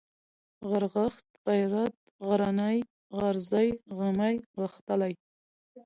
[0.69, 1.95] غرغښت، غيرت،
[2.27, 2.73] غرنى،
[3.17, 3.67] غرزی،
[3.97, 5.13] غمی، غښتلی